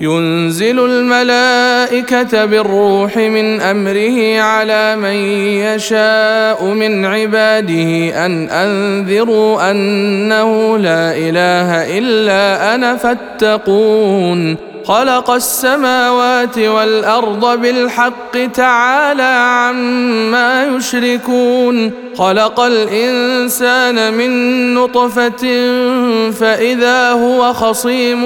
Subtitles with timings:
[0.00, 5.14] ينزل الملائكة بالروح من أمره على من
[5.60, 14.56] يشاء من عباده أن أنذروا أنه لا إله إلا أنا فاتقون.
[14.84, 21.92] خلق السماوات والأرض بالحق تعالى عما يشركون.
[22.20, 24.30] خلق الإنسان من
[24.74, 25.42] نطفة
[26.30, 28.22] فإذا هو خصيم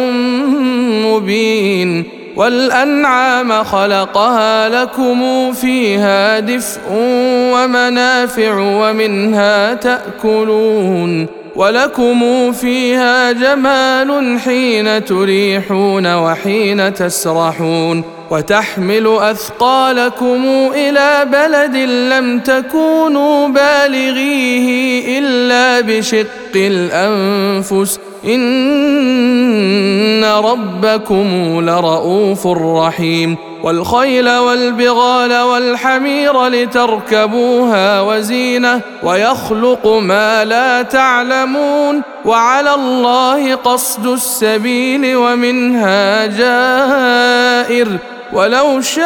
[1.06, 2.04] مبين
[2.36, 6.80] والأنعام خلقها لكم فيها دفء
[7.54, 21.76] ومنافع ومنها تأكلون ولكم فيها جمال حين تريحون وحين تسرحون وتحمل أثقالكم إلى بلد
[22.12, 28.00] لم تكونوا بالغيه إلا بشق الأنفس.
[28.24, 33.36] إن ربكم لرؤوف رحيم.
[33.62, 38.80] والخيل والبغال والحمير لتركبوها وزينة.
[39.02, 42.02] ويخلق ما لا تعلمون.
[42.24, 45.16] وعلى الله قصد السبيل.
[45.16, 47.88] ومنها جائر.
[48.32, 49.04] ولو شاء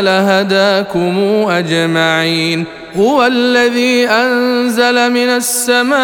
[0.00, 2.64] لهداكم أجمعين.
[2.96, 5.98] هو الذي أنزل من السماء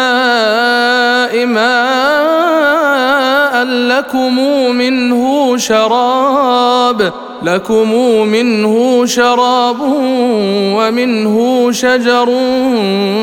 [1.45, 2.37] ماء
[3.63, 4.39] لكم
[4.75, 7.91] منه شراب لكم
[8.27, 9.81] منه شراب
[10.75, 12.25] ومنه شجر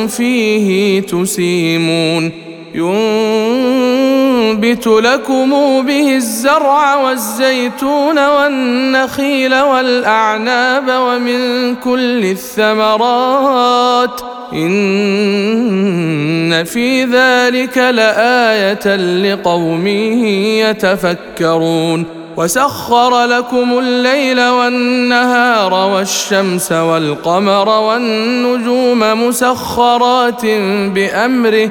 [0.09, 2.44] فيه تسيمون.
[2.75, 2.87] ينبت
[4.87, 5.51] لكم
[5.83, 14.21] به الزرع والزيتون والنخيل والأعناب ومن كل الثمرات
[14.53, 15.85] إن
[16.65, 19.87] في ذلك لآية لقوم
[20.67, 22.05] يتفكرون
[22.37, 30.47] وسخر لكم الليل والنهار والشمس والقمر والنجوم مسخرات
[30.95, 31.71] بأمره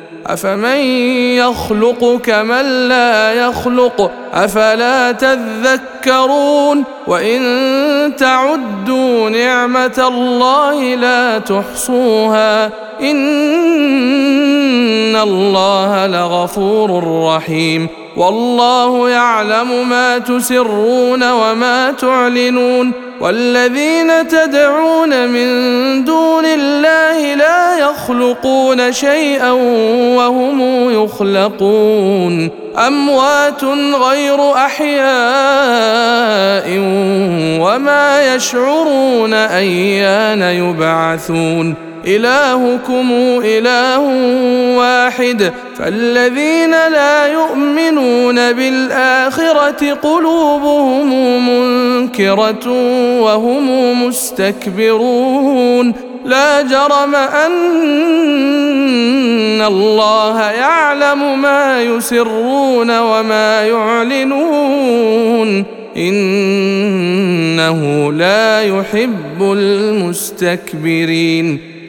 [0.27, 0.77] أفمن
[1.37, 7.41] يخلق كمن لا يخلق؟ أفلا تذكرون؟ وإن
[8.17, 12.65] تعدوا نعمة الله لا تحصوها.
[13.01, 17.87] إن الله لغفور رحيم.
[18.17, 22.91] والله يعلم ما تسرون وما تعلنون
[23.21, 25.47] والذين تدعون من
[26.03, 29.51] دون الله لا يخلقون شيئا
[30.17, 30.61] وهم
[31.03, 32.49] يخلقون
[32.87, 33.63] أموات
[34.03, 35.01] غير أحياء
[37.61, 43.11] وما يشعرون أيان يبعثون إلهكم
[43.43, 43.99] إله
[44.77, 52.67] واحد فالذين لا يؤمنون بالآخرة قلوبهم منكرة
[53.21, 55.93] وهم مستكبرون.
[56.25, 57.51] لا جرم أن
[59.61, 65.65] الله يعلم ما يسرون وما يعلنون.
[65.97, 67.79] إنه
[68.13, 69.41] لا يحب
[70.21, 71.70] المستكبرين.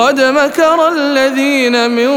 [0.00, 2.10] قد مكر الذين من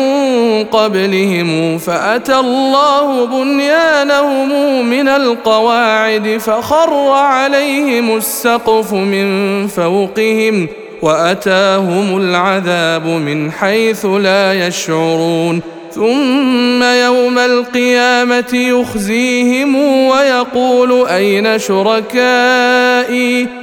[0.64, 10.68] قبلهم فأتى الله بنيانهم من القواعد فخر عليهم السقف من فوقهم
[11.02, 19.76] وأتاهم العذاب من حيث لا يشعرون ثم يوم القيامة يخزيهم
[20.08, 23.48] ويقول أين شركائي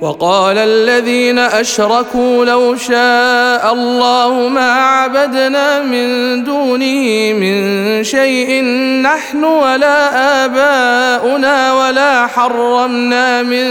[0.00, 8.64] وقال الذين أشركوا لو شاء الله ما عبدنا من دونه من شيء
[9.02, 13.66] نحن ولا آباؤنا ولا حرمنا من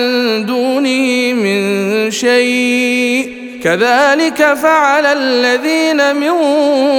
[0.45, 3.45] دونه من شيء.
[3.63, 6.33] كذلك فعل الذين من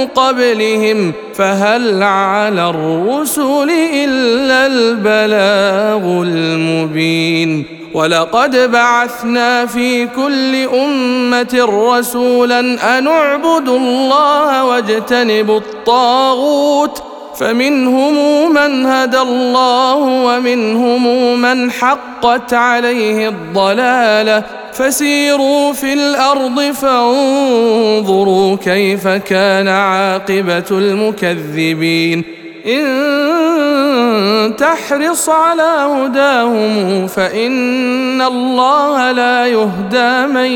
[0.05, 7.76] قبلهم فهل على الرسل إلا البلاغ المبين.
[7.93, 12.59] ولقد بعثنا في كل أمة رسولا
[12.97, 17.03] أن اعبدوا الله واجتنبوا الطاغوت
[17.35, 24.43] فمنهم من هدى الله ومنهم من حقت عليه الضلالة.
[24.73, 32.23] فسيروا في الأرض فانظروا كيف كان عاقبة المكذبين.
[32.67, 40.51] إن تحرص على هداهم فإن الله لا يهدى من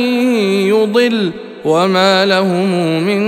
[0.67, 1.31] يضل
[1.65, 2.69] وما لهم
[3.03, 3.21] من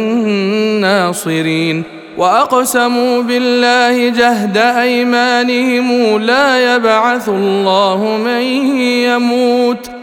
[0.82, 1.84] ناصرين
[2.18, 8.42] وأقسموا بالله جهد أيمانهم لا يبعث الله من
[8.82, 10.03] يموت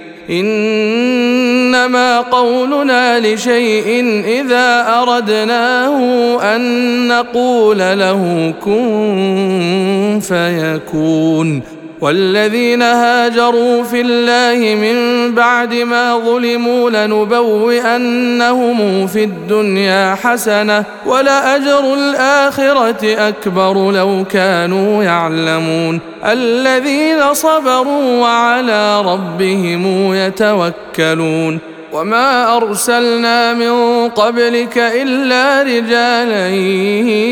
[0.29, 5.99] إنما قولنا لشيء إذا أردناه
[6.55, 11.80] أن نقول له كن فيكون.
[12.01, 14.95] والذين هاجروا في الله من
[15.35, 18.77] بعد ما ظلموا لنبوئنهم
[19.07, 25.99] في الدنيا حسنة ولأجر الآخرة أكبر لو كانوا يعلمون.
[26.25, 31.59] الذين صبروا وعلى ربهم يتوكلون.
[31.93, 36.49] وما أرسلنا من قبلك إلا رجالا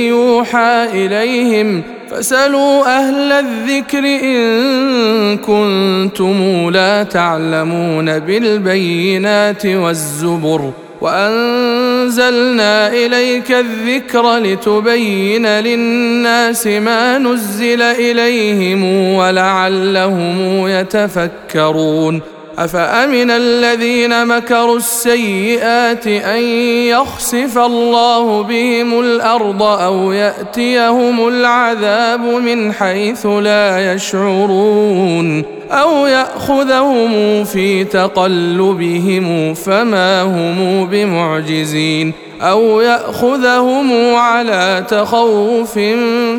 [0.07, 15.45] يوحى إليهم فسلوا أهل الذكر إن كنتم لا تعلمون بالبينات والزبر وأنزلنا إليك الذكر لتبين
[15.45, 18.83] للناس ما نزل إليهم
[19.15, 22.21] ولعلهم يتفكرون
[22.59, 26.43] أفأمن الذين مكروا السيئات أن
[26.87, 39.53] يخسف الله بهم الأرض أو يأتيهم العذاب من حيث لا يشعرون أو يأخذهم في تقلبهم
[39.53, 45.73] فما هم بمعجزين أو يأخذهم على تخوف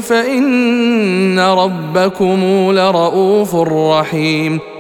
[0.03, 4.61] فإن ربكم لرءوف رحيم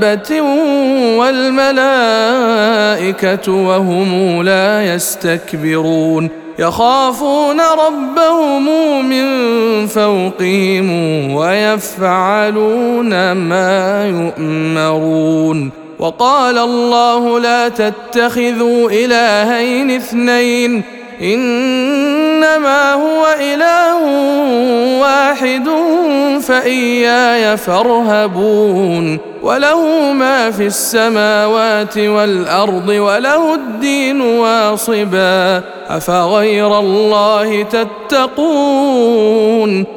[0.00, 0.40] دابه
[1.18, 1.52] والملائكه
[3.52, 9.26] وهم لا يستكبرون يخافون ربهم من
[9.86, 10.90] فوقهم
[11.34, 20.82] ويفعلون ما يؤمرون وقال الله لا تتخذوا الهين اثنين
[21.20, 24.02] إنما هو إله
[25.00, 25.68] واحد
[26.42, 39.06] فإياي فارهبون وله ما في السماوات والأرض وله الدين واصبا أفغير الله تتقون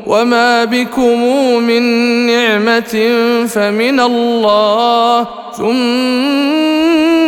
[0.08, 1.24] وما بكم
[1.64, 1.82] من
[2.26, 3.16] نعمة
[3.48, 7.19] فمن الله ثم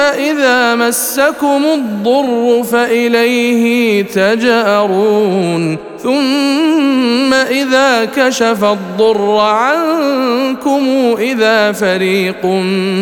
[0.00, 5.76] إذا مسكم الضر فإليه تجأرون.
[6.02, 10.86] ثم إذا كشف الضر عنكم
[11.18, 12.46] إذا فريق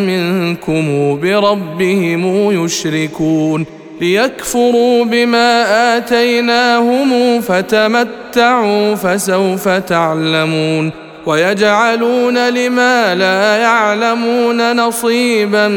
[0.05, 3.65] منكم بربهم يشركون.
[4.01, 11.06] ليكفروا بما آتيناهم فتمتعوا فسوف تعلمون.
[11.27, 15.67] ويجعلون لما لا يعلمون نصيبا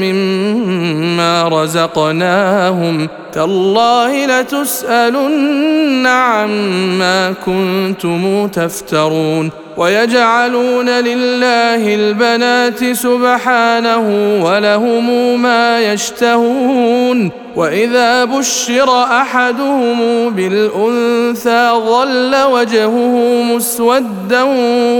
[0.00, 14.06] مما رزقناهم تالله لتسألن عما كنتم تفترون ويجعلون لله البنات سبحانه
[14.44, 24.42] ولهم ما يشتهون وإذا بشر أحدهم بالأنثى ظل وجهه مسودا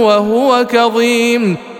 [0.03, 1.57] وهو كظيم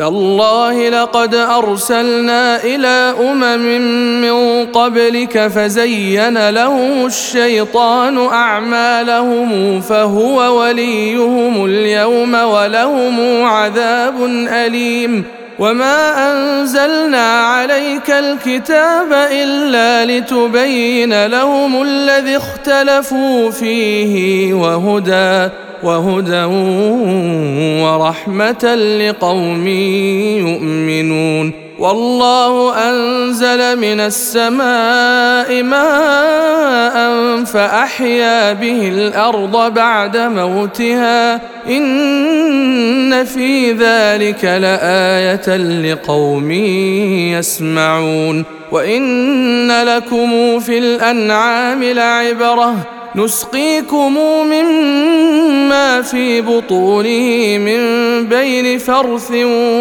[0.00, 3.66] تالله لقد أرسلنا إلى أمم
[4.20, 15.24] من قبلك فزين لهم الشيطان أعمالهم فهو وليهم اليوم ولهم عذاب أليم.
[15.58, 25.52] وما أنزلنا عليك الكتاب إلا لتبين لهم الذي اختلفوا فيه وهدى.
[25.82, 26.44] وهدى
[27.84, 29.68] ورحمة لقوم
[30.38, 31.52] يؤمنون.
[31.78, 36.96] والله أنزل من السماء ماء
[37.44, 41.40] فأحيا به الأرض بعد موتها.
[41.68, 46.50] إن في ذلك لآية لقوم
[47.30, 48.44] يسمعون.
[48.72, 52.76] وإن لكم في الأنعام لعبرة
[53.14, 57.80] نسقيكم مما في بطونه من
[58.28, 59.30] بين فرث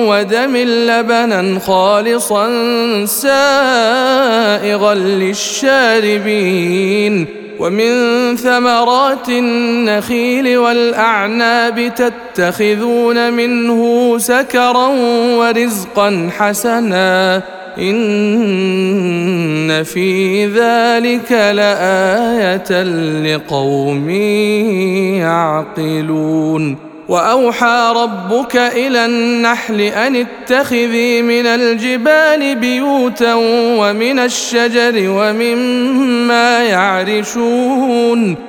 [0.10, 2.50] ودم لبنا خالصا
[3.06, 6.46] سائغا للشاربين
[7.60, 14.88] ومن ثمرات النخيل والأعناب تتخذون منه سكرا
[15.38, 17.42] ورزقا حسنا
[17.78, 18.00] إن
[19.84, 22.84] في ذلك لآية
[23.24, 24.10] لقوم
[25.20, 26.90] يعقلون.
[27.10, 33.34] وأوحى ربك إلى النحل أن اتخذي من الجبال بيوتا
[33.80, 38.49] ومن الشجر ومما يعرشون.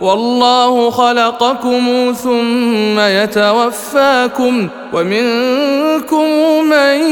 [0.00, 6.28] والله خلقكم ثم يتوفاكم ومنكم
[6.64, 7.10] من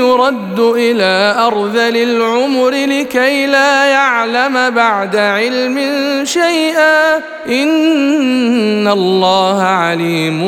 [0.00, 5.80] يرد إلى أرذل العمر لكي لا يعلم بعد علم
[6.24, 7.16] شيئا
[7.48, 10.40] إن الله عليم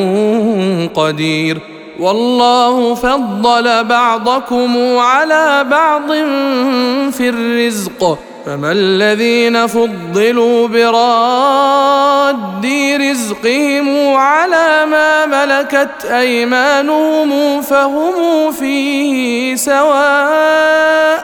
[0.95, 1.57] قدير
[1.99, 6.11] والله فضل بعضكم على بعض
[7.11, 12.65] في الرزق فما الذين فضلوا براد
[13.01, 21.23] رزقهم على ما ملكت أيمانهم فهم فيه سواء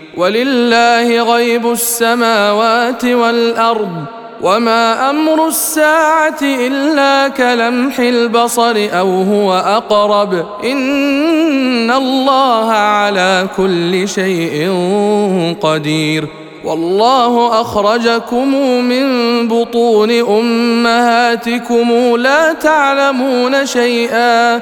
[0.17, 4.05] ولله غيب السماوات والأرض
[4.41, 14.69] وما أمر الساعة إلا كلمح البصر أو هو أقرب إن الله على كل شيء
[15.61, 16.27] قدير
[16.65, 18.47] والله أخرجكم
[18.83, 19.07] من
[19.47, 24.61] بطون أمهاتكم لا تعلمون شيئا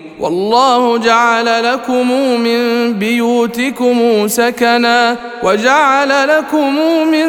[0.21, 6.75] والله جعل لكم من بيوتكم سكنا وجعل لكم
[7.11, 7.27] من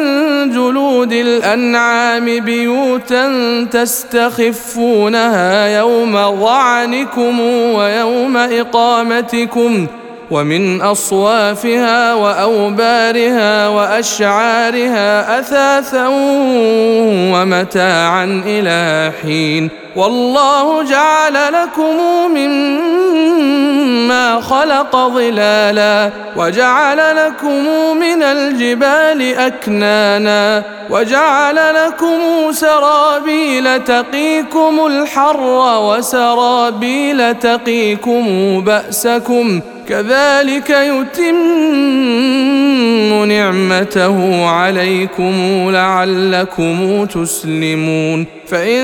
[0.51, 3.31] جلود الأنعام بيوتا
[3.71, 7.39] تستخفونها يوم ظعنكم
[7.73, 9.87] ويوم إقامتكم
[10.31, 16.07] ومن أصوافها وأوبارها وأشعارها أثاثا
[17.33, 21.97] ومتاعا إلى حين والله جعل لكم
[22.31, 38.23] مما خلق ظلالا وجعل لكم من الجبال أكنانا وجعل لكم سرابيل تقيكم الحر وسرابيل تقيكم
[38.61, 41.35] بأسكم كذلك يتم
[43.25, 45.33] نعمته عليكم
[45.71, 48.83] لعلكم تسلمون فإن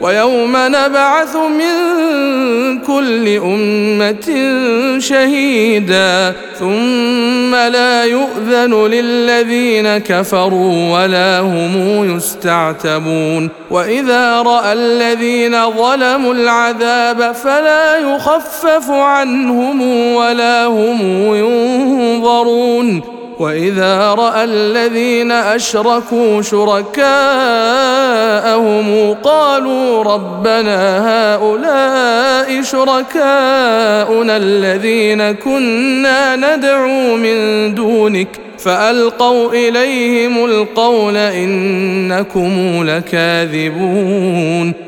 [0.00, 4.28] ويوم نبعث من كل أمة
[4.98, 17.96] شهيدا ثم لا يؤذن للذين كفروا ولا هم يستعتبون وإذا رأى الذين ظلموا العذاب فلا
[17.96, 19.82] يخفف عنهم
[20.14, 21.00] ولا هم
[21.34, 27.08] ينظرون وإذا رأى الذين أشركوا شركاءهم
[29.14, 44.87] قالوا ربنا هؤلاء شركاؤنا الذين كنا ندعو من دونك فألقوا إليهم القول إنكم لكاذبون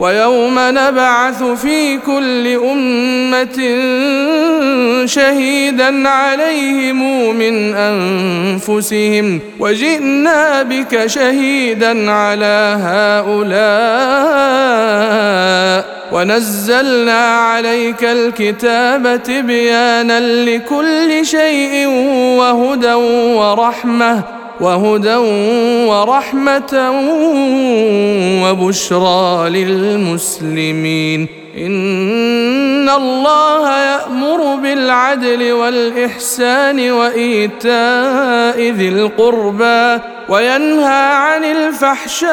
[0.00, 3.58] ويوم نبعث في كل أمة
[5.06, 14.38] شهيدا عليهم من أنفسهم وجئنا بك شهيدا على هؤلاء
[16.12, 21.86] ونزلنا عليك الكتاب تبيانا لكل شيء
[22.38, 22.94] وهدى
[23.34, 25.14] ورحمة وهدى
[25.88, 26.90] ورحمة
[28.42, 31.28] وبشرى للمسلمين.
[31.58, 42.28] إن الله يأمر بالعدل والإحسان وإيتاء ذي القربى وينهى عن الفحشاء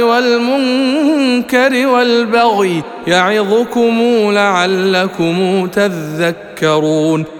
[0.00, 4.00] والمنكر والبغي يعظكم
[4.32, 7.39] لعلكم تذكرون.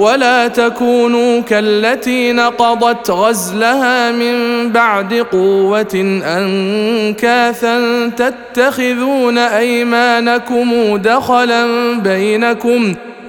[0.00, 7.78] ولا تكونوا كالتي نقضت غزلها من بعد قوة أنكاثا
[8.16, 11.66] تتخذون أيمانكم دخلا
[11.98, 12.94] بينكم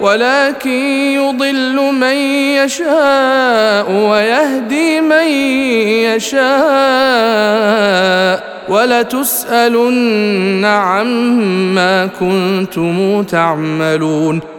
[0.00, 0.70] ولكن
[1.14, 2.16] يضل من
[2.64, 5.26] يشاء ويهدي من
[6.16, 6.46] يشاء
[8.68, 14.55] ولتسألن عما كنتم تعملون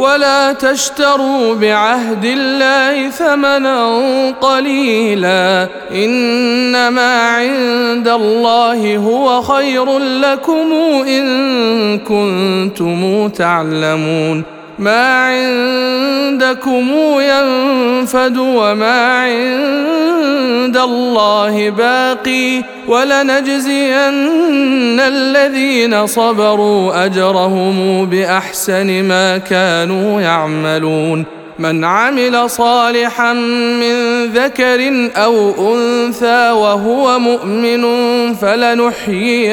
[0.00, 3.80] ولا تشتروا بعهد الله ثمنا
[4.40, 10.72] قليلا إنما عند الله هو خير لكم
[11.08, 16.90] إن كنتم تعلمون ما عندكم
[17.20, 31.24] ينفد وما عند الله باقي ولنجزين الذين صبروا أجرهم بأحسن ما كانوا يعملون.
[31.58, 37.84] من عمل صالحا من ذكر أو أنثى وهو مؤمن
[38.34, 39.52] فلنحيينه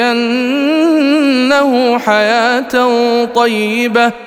[1.99, 2.95] حياة
[3.35, 4.26] طيبة.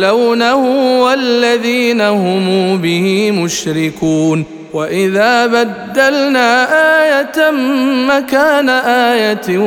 [0.00, 0.56] يتولونه
[1.02, 7.50] والذين هم به مشركون واذا بدلنا إيه
[8.08, 9.58] مكان إيه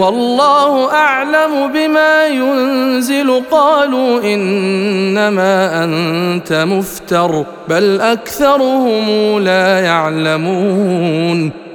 [0.00, 11.61] والله اعلم بما ينزل قالوا انما انت مفتر بل اكثرهم لا يعلمون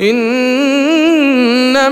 [0.00, 1.88] إنما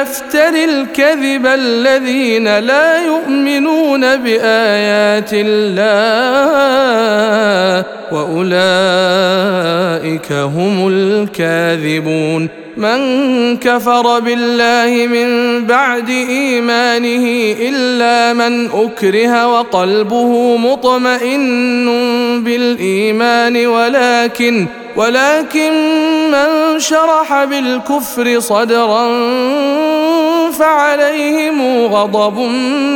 [0.00, 6.70] يفتري الكذب الذين لا يؤمنون بآيات الله
[8.12, 9.12] وأولئك
[10.32, 17.26] هم الكاذبون من كفر بالله من بعد إيمانه
[17.60, 21.86] إلا من أكره وقلبه مطمئن
[22.44, 24.66] بالإيمان ولكن
[24.96, 25.72] ولكن
[26.30, 29.06] من شرح بالكفر صدرا
[30.50, 32.38] فعليهم غضب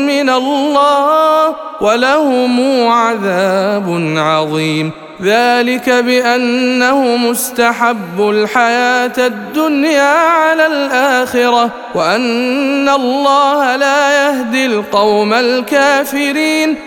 [0.07, 5.04] من الله ولهم عذاب عظيم.
[5.22, 16.77] ذلك بأنه مستحب الحياة الدنيا على الآخرة وأن الله لا يهدي القوم الكافرين.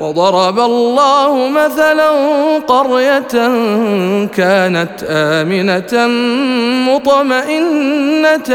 [0.00, 2.10] وضرب الله مثلا
[2.58, 3.34] قرية
[4.26, 6.06] كانت آمنة
[6.88, 8.54] مطمئنة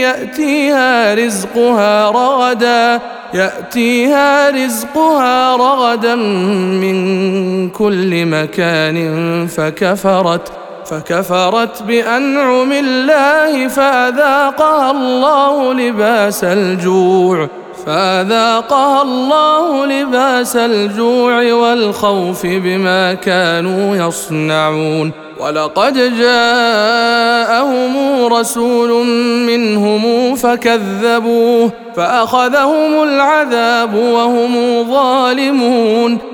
[0.00, 3.00] يأتيها رزقها رغدا
[3.34, 8.98] يأتيها رزقها رغدا من كل مكان
[9.46, 10.52] فكفرت
[10.86, 17.48] فكفرت بأنعم الله فأذاقها الله لباس الجوع.
[17.86, 25.12] فاذاقها الله لباس الجوع والخوف بما كانوا يصنعون.
[25.40, 29.06] ولقد جاءهم رسول
[29.46, 36.33] منهم فكذبوه فأخذهم العذاب وهم ظالمون.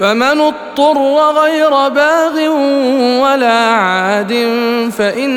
[0.00, 0.98] فمن اضطر
[1.42, 2.48] غير باغ
[3.22, 4.32] ولا عاد
[4.98, 5.32] فإن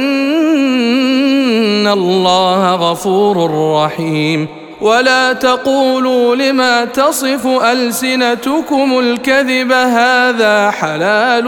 [1.88, 3.52] الله غفور
[3.84, 4.48] رحيم.
[4.82, 11.48] ولا تقولوا لما تصف ألسنتكم الكذب هذا حلال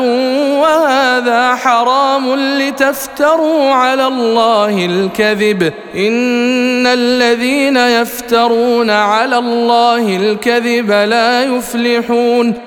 [0.59, 5.73] وهذا حرام لتفتروا على الله الكذب.
[5.95, 12.66] إن الذين يفترون على الله الكذب لا يفلحون.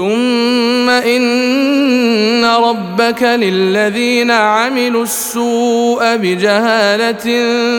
[0.00, 7.24] ثم ان ربك للذين عملوا السوء بجهاله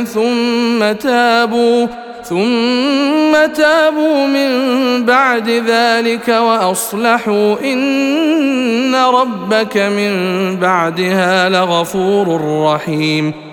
[0.03, 1.87] ثم تابوا
[2.23, 4.49] ثم تابوا من
[5.05, 10.11] بعد ذلك واصلحوا ان ربك من
[10.55, 13.33] بعدها لغفور رحيم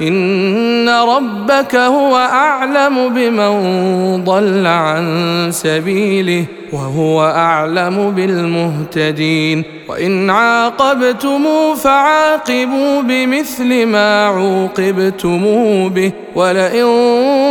[0.00, 13.86] إن ربك هو أعلم بمن ضل عن سبيله وهو أعلم بالمهتدين وإن عاقبتم فعاقبوا بمثل
[13.86, 15.42] ما عوقبتم
[15.88, 16.86] به ولئن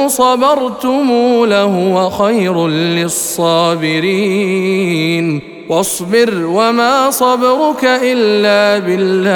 [0.08, 1.08] صبرتم
[1.45, 4.05] لهو خير للصابرين
[5.69, 9.36] واصبر وما صبرك إلا بالله